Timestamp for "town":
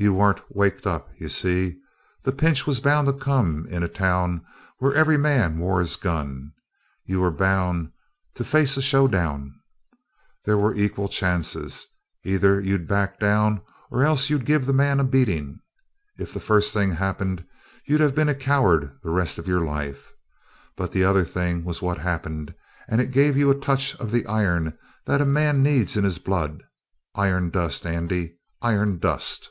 3.88-4.46